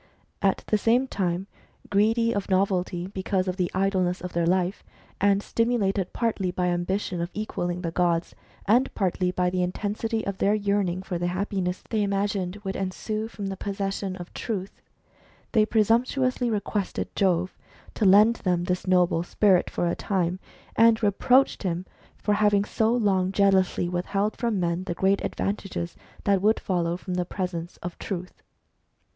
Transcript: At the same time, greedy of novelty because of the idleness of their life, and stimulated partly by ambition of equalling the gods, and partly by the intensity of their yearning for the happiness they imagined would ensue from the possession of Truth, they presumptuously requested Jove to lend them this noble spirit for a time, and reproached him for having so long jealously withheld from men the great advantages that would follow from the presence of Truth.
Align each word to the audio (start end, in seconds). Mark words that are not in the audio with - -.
At 0.41 0.63
the 0.65 0.79
same 0.79 1.05
time, 1.07 1.45
greedy 1.91 2.33
of 2.33 2.49
novelty 2.49 3.05
because 3.05 3.47
of 3.47 3.57
the 3.57 3.69
idleness 3.75 4.19
of 4.19 4.33
their 4.33 4.47
life, 4.47 4.83
and 5.21 5.43
stimulated 5.43 6.11
partly 6.11 6.49
by 6.49 6.69
ambition 6.69 7.21
of 7.21 7.29
equalling 7.35 7.81
the 7.81 7.91
gods, 7.91 8.33
and 8.67 8.91
partly 8.95 9.29
by 9.29 9.51
the 9.51 9.61
intensity 9.61 10.25
of 10.25 10.39
their 10.39 10.55
yearning 10.55 11.03
for 11.03 11.19
the 11.19 11.27
happiness 11.27 11.83
they 11.87 12.01
imagined 12.01 12.55
would 12.63 12.75
ensue 12.75 13.27
from 13.27 13.45
the 13.45 13.55
possession 13.55 14.15
of 14.15 14.33
Truth, 14.33 14.81
they 15.51 15.67
presumptuously 15.67 16.49
requested 16.49 17.15
Jove 17.15 17.55
to 17.93 18.03
lend 18.03 18.37
them 18.37 18.63
this 18.63 18.87
noble 18.87 19.21
spirit 19.21 19.69
for 19.69 19.85
a 19.85 19.93
time, 19.93 20.39
and 20.75 21.03
reproached 21.03 21.61
him 21.61 21.85
for 22.17 22.33
having 22.33 22.65
so 22.65 22.91
long 22.91 23.31
jealously 23.31 23.87
withheld 23.87 24.35
from 24.35 24.59
men 24.59 24.85
the 24.85 24.95
great 24.95 25.23
advantages 25.23 25.95
that 26.23 26.41
would 26.41 26.59
follow 26.59 26.97
from 26.97 27.13
the 27.13 27.23
presence 27.23 27.77
of 27.83 27.99
Truth. 27.99 28.41